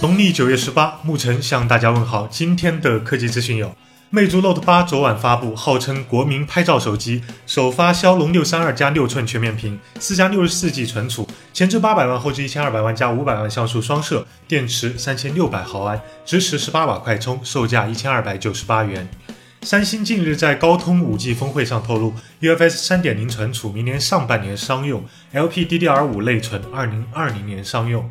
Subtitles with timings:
[0.00, 2.28] 农历九月十八，牧晨向大家问好。
[2.28, 3.74] 今天的科技资讯有：
[4.10, 19.08] 魅族 Note 八昨晚发布，号称国民拍照手机，首发骁龙六三二加六寸全面屏，四加六十四 G 存储，前置八百万，后置一千二百万加五百万像素双摄，电池三千六百毫安，支持十八瓦快充，售价一千二百九十八元。
[19.62, 28.08] 三星近日在高通五 G 峰会上透露，UFS 三点零存储明年上半年商用，LPDDR 五内存二零二零年商用。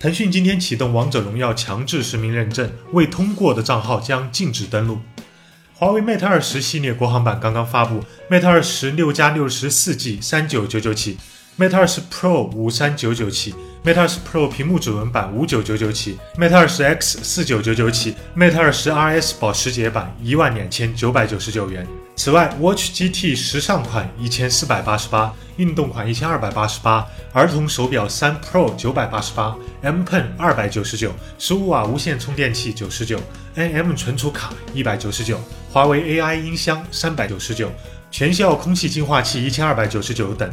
[0.00, 4.98] 腾讯今天启动《王者荣耀》强制实名认证，未通过的账号将禁止登录。
[5.74, 11.18] 华为 Mate 二十系列国行版刚刚发布，Mate 二十六加六十四 G 三九九九起
[11.58, 13.54] ，Mate 二十 Pro 五三九九起
[13.84, 21.86] ，Mate 二十 Pro 屏幕指纹版五九九九起，Mate 二十 X 四九九九起，Mate 二十 RS 保时捷版一万两千九百九十九元。
[22.16, 33.18] 此外，Watch GT 时尚款一千四百八十八，运动款一千二百八十八，儿童手表三 Pro 九百八十八，M Pen 二百九十九，十五瓦无线充电器九十九
[33.56, 35.40] ，NM 存储卡一百九十九，
[35.72, 37.72] 华为 AI 音箱三百九十九，
[38.10, 40.50] 全效空气净化器一千二百九十九等。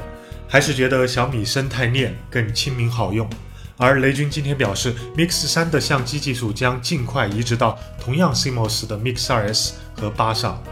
[0.50, 3.30] 还是觉得小米生态链更亲民好用。
[3.76, 10.64] 而雷军今天表示，Mix 三的相机技术将尽快移植到同样 CMOS 的 Mix 二 S 和八上。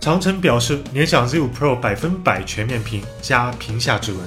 [0.00, 4.20] 长城表示，联想 Z5 Pro 百分百全面屏加屏下指纹。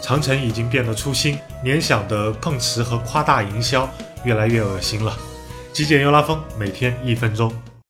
[0.00, 3.88] 长城已经变得粗心，联想的碰瓷和夸大营销
[4.24, 5.14] 越来越恶心了。
[5.74, 7.52] 极简又拉风，每天一分钟。